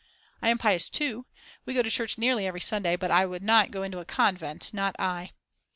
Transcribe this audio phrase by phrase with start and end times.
[0.41, 1.27] I am pious too,
[1.63, 4.73] we go to church nearly every Sunday, but I would not go into a convent,
[4.73, 5.33] not I.